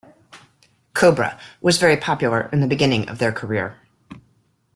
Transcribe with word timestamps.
Cobra 0.95 1.39
was 1.61 1.77
very 1.77 1.95
popular 1.95 2.49
in 2.51 2.59
the 2.59 2.65
beginning 2.67 3.07
of 3.07 3.19
their 3.19 3.31
career. 3.31 3.77